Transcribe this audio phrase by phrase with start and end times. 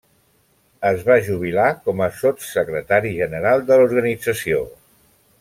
[0.91, 4.65] Es va jubilar com a sotssecretari general de l'organització.